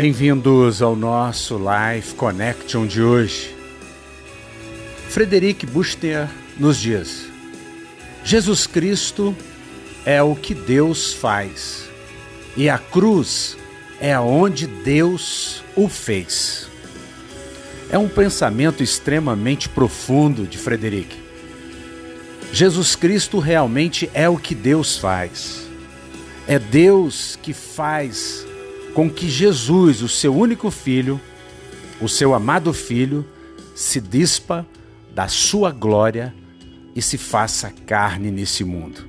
[0.00, 3.52] Bem-vindos ao nosso Life Connection de hoje.
[5.08, 7.28] Frederic Buchner nos diz:
[8.22, 9.34] Jesus Cristo
[10.06, 11.90] é o que Deus faz,
[12.56, 13.58] e a cruz
[14.00, 16.68] é aonde Deus o fez.
[17.90, 21.16] É um pensamento extremamente profundo de Frederic.
[22.52, 25.66] Jesus Cristo realmente é o que Deus faz.
[26.46, 28.46] É Deus que faz
[28.94, 31.20] com que Jesus, o seu único filho,
[32.00, 33.24] o seu amado filho,
[33.74, 34.66] se dispa
[35.14, 36.34] da sua glória
[36.94, 39.06] e se faça carne nesse mundo.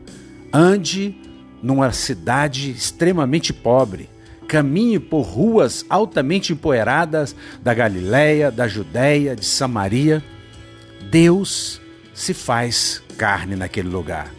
[0.53, 1.15] Ande
[1.61, 4.09] numa cidade extremamente pobre,
[4.47, 10.23] caminhe por ruas altamente empoeiradas da Galiléia, da Judéia, de Samaria.
[11.09, 11.81] Deus
[12.13, 14.33] se faz carne naquele lugar.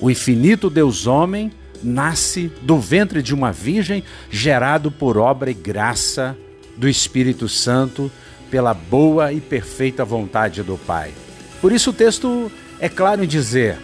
[0.00, 1.52] O infinito Deus homem
[1.82, 6.36] nasce do ventre de uma virgem, gerado por obra e graça
[6.76, 8.10] do Espírito Santo,
[8.50, 11.12] pela boa e perfeita vontade do Pai.
[11.60, 13.78] Por isso o texto é claro em dizer: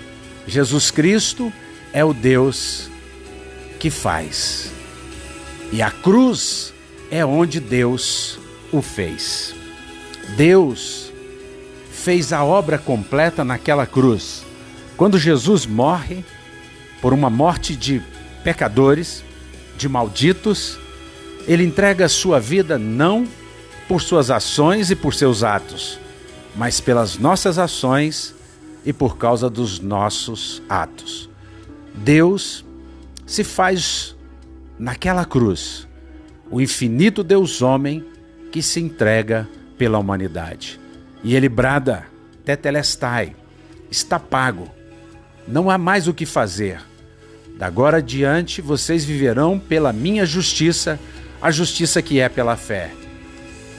[0.46, 1.52] Jesus Cristo
[1.92, 2.91] é o Deus
[3.78, 4.70] que faz.
[5.72, 6.72] E a cruz
[7.10, 8.38] é onde Deus
[8.72, 9.54] o fez.
[10.36, 11.12] Deus
[11.91, 14.44] fez a obra completa naquela cruz.
[14.96, 16.24] Quando Jesus morre,
[17.00, 18.02] por uma morte de
[18.42, 19.24] pecadores,
[19.77, 20.78] de malditos,
[21.46, 23.27] ele entrega a sua vida não
[23.86, 25.98] por suas ações e por seus atos,
[26.54, 28.34] mas pelas nossas ações
[28.84, 31.30] e por causa dos nossos atos.
[31.94, 32.64] Deus
[33.26, 34.14] se faz
[34.78, 35.88] naquela cruz
[36.50, 38.04] o infinito Deus homem
[38.50, 40.80] que se entrega pela humanidade.
[41.22, 42.06] E ele brada:
[42.44, 43.36] Tetelestai,
[43.91, 44.69] está pago.
[45.48, 46.80] Não há mais o que fazer.
[47.56, 51.00] Da agora adiante vocês viverão pela minha justiça,
[51.41, 52.92] a justiça que é pela fé.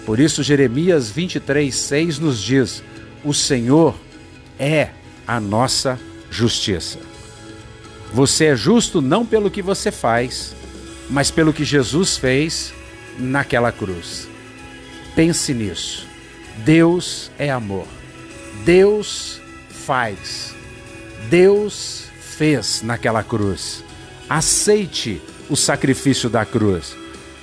[0.06, 2.84] Por isso, Jeremias 23, 6 nos diz:
[3.24, 3.96] O Senhor
[4.58, 4.90] é
[5.28, 6.00] a nossa
[6.32, 7.00] justiça.
[8.12, 10.56] Você é justo não pelo que você faz,
[11.10, 12.74] mas pelo que Jesus fez
[13.20, 14.28] naquela cruz.
[15.16, 16.08] Pense nisso.
[16.66, 17.88] Deus é amor.
[18.66, 20.59] Deus faz.
[21.30, 23.84] Deus fez naquela cruz.
[24.30, 26.96] Aceite o sacrifício da cruz.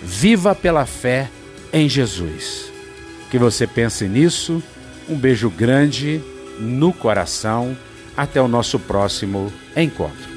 [0.02, 1.28] Viva pela fé
[1.72, 2.70] em Jesus.
[3.30, 4.62] Que você pense nisso.
[5.08, 6.20] Um beijo grande
[6.58, 7.76] no coração.
[8.16, 10.35] Até o nosso próximo encontro.